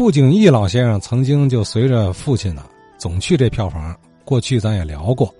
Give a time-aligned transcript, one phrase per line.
[0.00, 2.64] 傅景义老先生曾经就随着父亲呢，
[2.96, 3.94] 总去这票房。
[4.24, 5.30] 过去咱也聊过。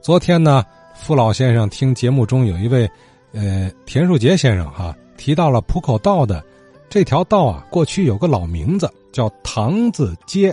[0.00, 2.90] 昨天呢，傅老先生听节目中有一位，
[3.32, 6.44] 呃，田树杰先生哈提到了浦口道的
[6.88, 10.52] 这条道啊，过去有个老名字叫堂子街。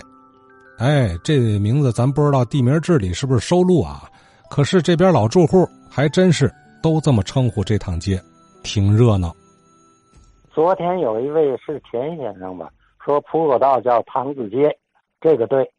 [0.78, 4.08] 哎，这名字咱不知道地名志里是不是收录啊？
[4.48, 6.48] 可是这边老住户还真是
[6.80, 8.22] 都这么称呼这趟街，
[8.62, 9.34] 挺热闹。
[10.54, 12.70] 昨天有一位是田先生吧？
[13.06, 14.76] 说浦口道叫堂子街，
[15.20, 15.70] 这个对，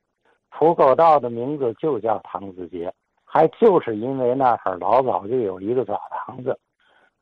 [0.49, 2.89] 浦口道的名字就叫堂子街，
[3.25, 6.57] 还就是因为那儿老早就有一个澡堂子，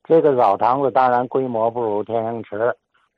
[0.04, 2.72] 这个澡堂子当然规模不如天香池，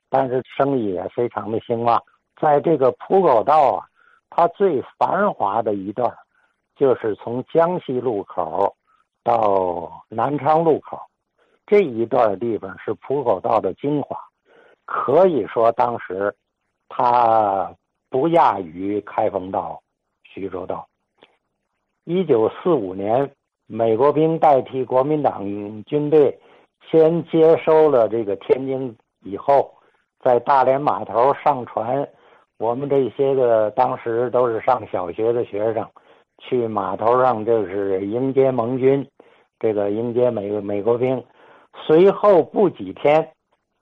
[0.09, 2.02] 但是生意也非常的兴旺。
[2.40, 3.86] 在这个浦口道啊，
[4.30, 6.09] 它最繁华的一段，
[6.78, 8.73] 就是从江西路口
[9.26, 10.98] 到南昌路口
[11.66, 14.17] 这一段地方是浦口道的精华，
[14.86, 16.34] 可以说当时。
[16.90, 17.73] 它
[18.09, 19.82] 不亚于开封道、
[20.23, 20.88] 徐州道。
[22.06, 23.30] 一九四五年，
[23.67, 25.44] 美国兵代替国民党
[25.84, 26.39] 军队
[26.89, 29.73] 先接收了这个天津以后，
[30.23, 32.08] 在大连码头上船。
[32.59, 35.88] 我们这些个当时都是上小学的学生，
[36.40, 39.08] 去码头上就是迎接盟军，
[39.59, 41.23] 这个迎接美美国兵。
[41.86, 43.31] 随后不几天，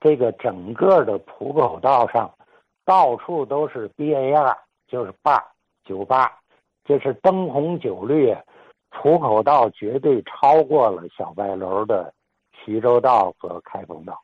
[0.02, 2.30] 这个整个的浦口道上。
[2.86, 4.56] 到处都是别样，
[4.88, 5.44] 就是吧
[5.84, 6.32] 酒吧，
[6.86, 8.36] 就是灯红酒绿。
[8.92, 12.14] 浦口道绝对超过了小白楼的
[12.54, 14.18] 徐州道和开封道。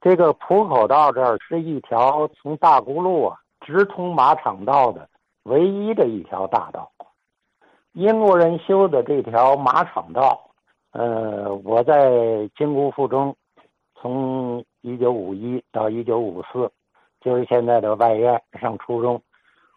[0.00, 5.08] 这个浦口道这儿是一条从大沽路啊直通马场道的
[5.44, 6.90] 唯一的一条大道。
[7.92, 10.50] 英国人修的这条马场道，
[10.90, 13.36] 呃，我在金沽附中，
[13.94, 16.68] 从一九五一到一九五四。
[17.22, 19.22] 就是现在的外院上初中，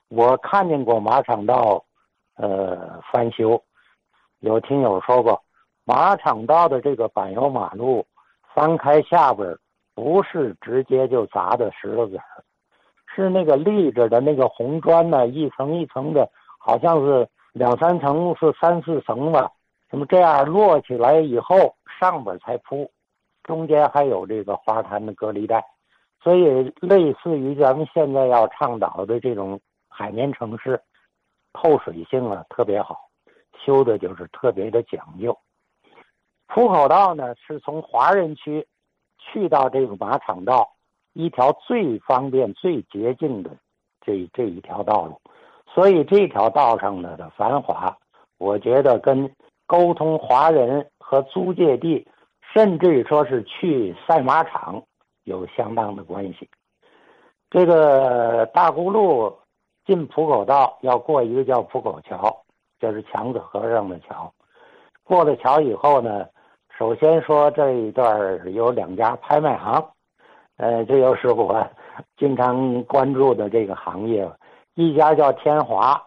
[0.09, 1.83] 我看见过马场道，
[2.37, 3.61] 呃，翻修。
[4.39, 5.41] 有听友说过，
[5.85, 8.05] 马场道的这个柏油马路
[8.53, 9.55] 翻开下边
[9.93, 12.43] 不是直接就砸的石头子儿，
[13.07, 16.29] 是那个立着的那个红砖呢，一层一层的，
[16.59, 19.51] 好像是两三层是三四层吧，
[19.89, 22.91] 什么这样摞起来以后上边才铺，
[23.43, 25.63] 中间还有这个花坛的隔离带。
[26.25, 30.81] 所以，类似于咱们现在要倡导的这种海绵城市，
[31.53, 32.97] 透水性啊特别好，
[33.63, 35.37] 修的就是特别的讲究。
[36.47, 38.65] 浦口道呢，是从华人区
[39.19, 40.67] 去到这个马场道
[41.13, 43.51] 一条最方便、最捷径的
[44.01, 45.21] 这这一条道路，
[45.67, 47.95] 所以这条道上的的繁华，
[48.39, 49.31] 我觉得跟
[49.67, 52.07] 沟通华人和租界地，
[52.51, 54.83] 甚至说是去赛马场。
[55.25, 56.49] 有相当的关系。
[57.51, 59.37] 这个大沽路
[59.85, 62.35] 进浦口道要过一个叫浦口桥，
[62.79, 64.31] 就是强子河上的桥。
[65.03, 66.25] 过了桥以后呢，
[66.75, 69.91] 首先说这一段有两家拍卖行，
[70.57, 71.65] 呃，这又是我
[72.17, 74.27] 经常关注的这个行业。
[74.73, 76.01] 一家叫天华，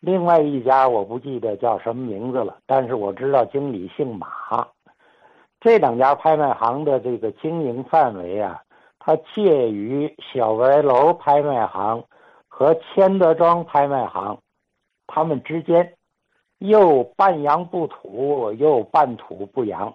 [0.00, 4.66] 另外一家我不记得叫什么名字了，但是我知道经理姓马。
[5.60, 8.62] 这两家拍卖行的这个经营范围啊，
[9.00, 12.04] 它介于小白楼拍卖行
[12.46, 14.38] 和千德庄拍卖行，
[15.08, 15.94] 他们之间
[16.58, 19.92] 又半洋不土，又半土不洋，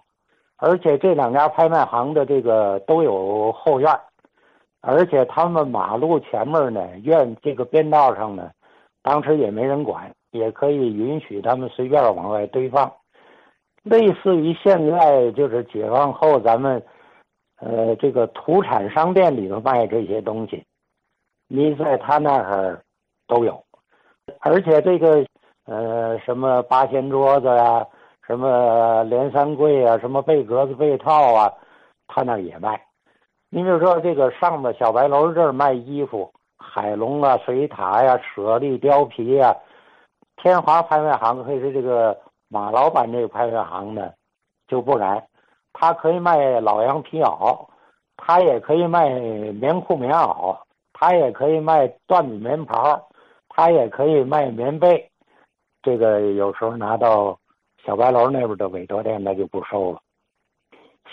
[0.58, 3.98] 而且这两家拍卖行的这个都有后院，
[4.82, 8.52] 而且他们马路前面呢，院这个边道上呢，
[9.02, 12.92] 当时也没人管，也可以允许他们随便往外堆放。
[13.84, 16.82] 类似于现在就是解放后咱们，
[17.60, 20.64] 呃，这个土产商店里头卖这些东西，
[21.50, 22.82] 你在他那儿
[23.28, 23.62] 都有，
[24.40, 25.26] 而且这个
[25.66, 27.86] 呃什么八仙桌子呀，
[28.26, 31.54] 什么连三柜啊，什么被格子被套啊，
[32.08, 32.82] 他那儿也卖。
[33.50, 39.54] 你比如说这个上面小白楼这儿卖衣服，海龙啊、水獭呀、舍利貂皮呀，
[40.38, 42.18] 天华拍卖行可以是这个。
[42.54, 44.14] 马老板这个拍卖行呢，
[44.68, 45.26] 就不然，
[45.74, 47.68] 他可以卖老羊皮袄，
[48.16, 50.56] 他也可以卖棉裤棉袄，
[50.94, 53.10] 他也可以卖缎子棉袍，
[53.50, 55.10] 他也可以卖棉被。
[55.82, 57.40] 这个有时候拿到
[57.84, 60.00] 小白楼那边的委托店，那就不收了。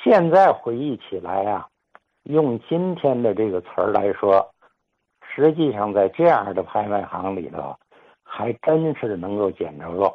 [0.05, 1.67] 现在回忆起来呀，
[2.25, 4.47] 用今天的这个词儿来说，
[5.35, 7.75] 实际上在这样的拍卖行里头，
[8.23, 10.15] 还真是能够捡着漏。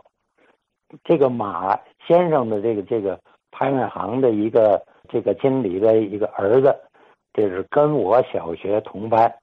[1.03, 3.19] 这个马先生的这个这个
[3.51, 6.75] 拍卖行的一个这个经理的一个儿子，
[7.33, 9.33] 这是跟我小学同班，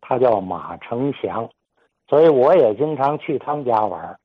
[0.00, 1.48] 他叫马成祥，
[2.08, 4.16] 所以我也经常去他们家玩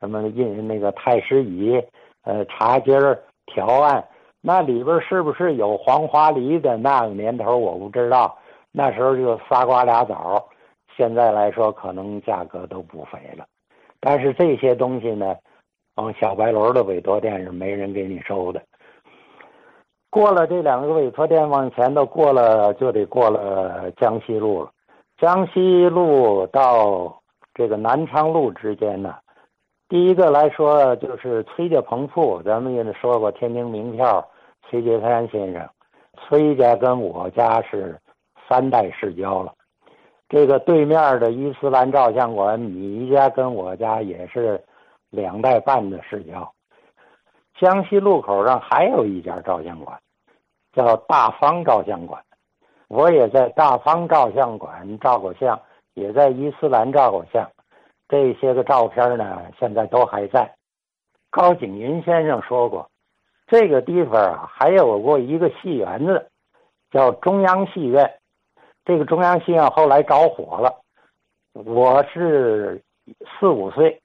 [0.00, 1.82] 什么印那个太师椅、
[2.22, 4.06] 呃茶几儿、条案，
[4.40, 6.76] 那里边是不是有黄花梨的？
[6.76, 8.38] 那个年头我不知道，
[8.70, 10.46] 那时候就仨瓜俩枣，
[10.96, 13.46] 现在来说可能价格都不菲了。
[14.00, 15.34] 但是这些东西呢，
[15.96, 18.62] 往小白楼的委托店是没人给你收的。
[20.08, 24.70] 过了这两个委托店往前头过了，就得过了江西路了。
[25.18, 27.20] 江西路到
[27.54, 29.14] 这个南昌路之间呢，
[29.88, 34.26] 第一个来说就是崔家棚铺，咱们也说过天津名票
[34.68, 35.66] 崔杰山先生，
[36.18, 37.98] 崔家跟我家是
[38.48, 39.52] 三代世交了。
[40.28, 44.62] 这个对面的伊斯兰照相馆，你家跟我家也是
[45.10, 46.52] 两代半的世交。
[47.58, 49.98] 江西路口上还有一家照相馆，
[50.72, 52.22] 叫大方照相馆。
[52.88, 55.60] 我也在大方照相馆照过相，
[55.94, 57.50] 也在伊斯兰照过相，
[58.08, 60.54] 这些个照片呢，现在都还在。
[61.30, 62.88] 高景云先生说过，
[63.46, 66.30] 这个地方啊，还有过一个戏园子，
[66.90, 68.18] 叫中央戏院。
[68.84, 70.82] 这个中央戏院后来着火了，
[71.52, 72.80] 我是
[73.40, 74.00] 四五岁，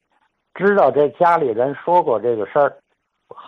[0.53, 2.75] 知道这家里人说过这个事儿，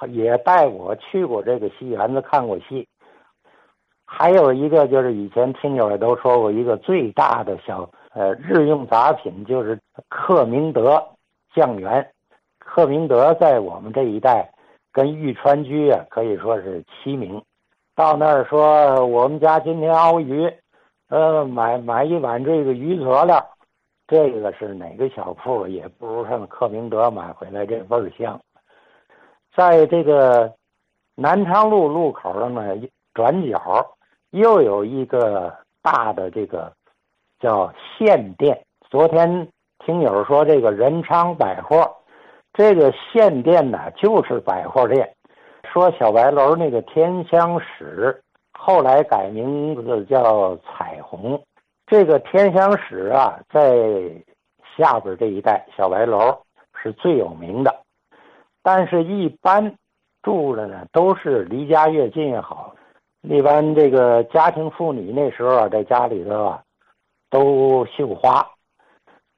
[0.08, 2.88] 也带我去过这个戏园子看过戏。
[4.06, 11.04] 还有一个就是以前听友也都说过，一个最大的小呃日用杂品就是克明德
[11.54, 12.08] 酱园。
[12.60, 14.50] 克明德在我们这一带
[14.92, 17.42] 跟玉川居啊可以说是齐名。
[17.96, 20.52] 到那儿说我们家今天熬鱼，
[21.10, 23.44] 呃买买一碗这个鱼佐料，
[24.14, 28.40] 这个是哪个小铺也不如上克明德买回来这味儿香。
[29.56, 30.54] 在这个
[31.16, 32.62] 南昌路路口上呢
[33.14, 33.90] 转角。
[34.34, 36.74] 又有一个大的这个
[37.40, 38.60] 叫县店。
[38.90, 39.48] 昨天
[39.86, 41.88] 听友说这个仁昌百货，
[42.52, 45.08] 这个县店呢就是百货店。
[45.72, 48.20] 说小白楼那个天香使
[48.58, 51.40] 后来改名字叫彩虹。
[51.94, 53.72] 这个天香使啊，在
[54.76, 56.36] 下边这一带小白楼
[56.82, 57.72] 是最有名的，
[58.64, 59.76] 但是一般
[60.24, 62.74] 住的呢都是离家越近越好。
[63.22, 66.64] 一般这个家庭妇女那时候啊，在家里头啊，
[67.30, 68.44] 都绣花，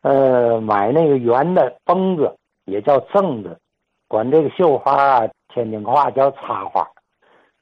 [0.03, 3.59] 呃，买那个圆的绷子，也叫赠子，
[4.07, 6.87] 管这个绣花啊，天津话叫插花。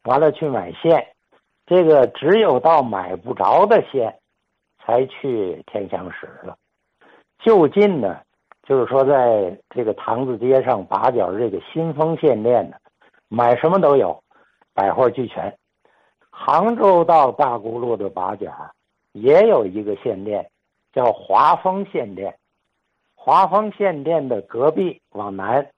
[0.04, 1.08] 完了去买线，
[1.66, 4.20] 这个只有到买不着的线，
[4.86, 6.58] 才去天香石了。
[7.40, 8.20] 就近呢，
[8.64, 12.78] 就是说在这个堂子街上把角这个新丰县店呢，
[13.28, 14.24] 买什么都有，
[14.74, 15.58] 百货俱全。
[16.30, 18.52] 杭州到大沽路的把角，
[19.12, 20.50] 也有一个县店，
[20.92, 22.36] 叫华丰县店。
[23.16, 25.70] 华丰县店的隔壁往南，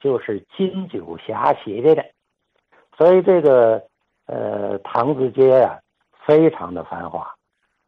[0.00, 2.12] 就是金九峡鞋店。
[2.98, 3.82] 所以这个
[4.26, 5.80] 呃堂子街呀，
[6.26, 7.34] 非常的繁华。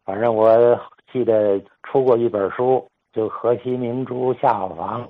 [0.04, 0.78] 反正我
[1.12, 5.02] 记得出过一本书，就《河西明珠下房》，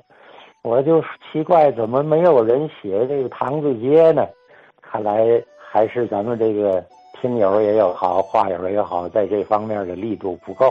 [0.63, 1.03] 我就
[1.33, 4.27] 奇怪怎么没有人写这个堂子街呢？
[4.81, 5.25] 看来
[5.71, 6.85] 还是咱们这个。
[7.21, 10.69] 听友也有好，话友也好，在这方面的力度不够。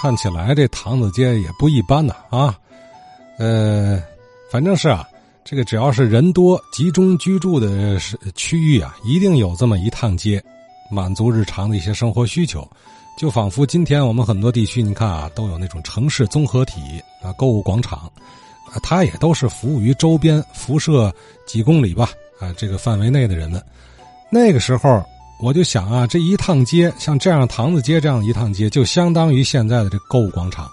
[0.00, 2.54] 看起来这堂子街也不一般呐啊，
[3.40, 4.00] 呃，
[4.52, 5.04] 反正是啊，
[5.42, 7.98] 这个只要是人多集中居住的
[8.36, 10.40] 区域啊，一定有这么一趟街，
[10.94, 12.66] 满足日常的一些生活需求。
[13.18, 16.80] 就仿佛今天我们很多地区，你看啊，都有那种城市综合体
[17.22, 18.10] 啊，购物广场，
[18.72, 21.12] 啊，它也都是服务于周边辐射
[21.46, 22.08] 几公里吧。
[22.40, 23.62] 啊，这个范围内的人们，
[24.30, 25.00] 那个时候
[25.40, 30.68] 我就想啊，这一趟街像这样堂子街这样一趟街，就相当于现在的这购物广场。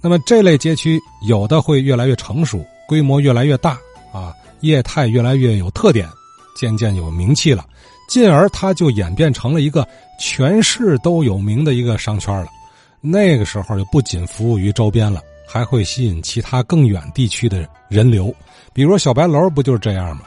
[0.00, 3.76] 那么这类街区有的会越来越成熟，规模越来越大
[4.12, 6.08] 啊，业态越来越有特点，
[6.54, 7.66] 渐渐有名气了，
[8.10, 9.86] 进而它就演变成了一个
[10.18, 12.48] 全市都有名的一个商圈了。
[13.00, 18.34] 那个时候就不仅服务于周边了，还会吸引其他更远地区的人流。
[18.72, 20.22] 比如小白楼不就是这样吗？